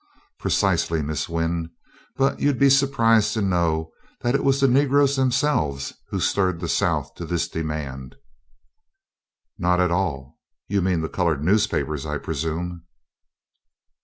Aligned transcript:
"Precisely, 0.39 1.03
Miss 1.03 1.29
Wynn. 1.29 1.69
But 2.15 2.39
you'd 2.39 2.57
be 2.57 2.71
surprised 2.71 3.35
to 3.35 3.41
know 3.43 3.91
that 4.21 4.33
it 4.33 4.43
was 4.43 4.59
the 4.59 4.67
Negroes 4.67 5.15
themselves 5.15 5.93
who 6.09 6.19
stirred 6.19 6.59
the 6.59 6.67
South 6.67 7.13
to 7.13 7.23
this 7.23 7.47
demand." 7.47 8.15
"Not 9.59 9.79
at 9.79 9.91
all; 9.91 10.39
you 10.67 10.81
mean 10.81 11.01
the 11.01 11.07
colored 11.07 11.43
newspapers, 11.43 12.03
I 12.07 12.17
presume." 12.17 12.83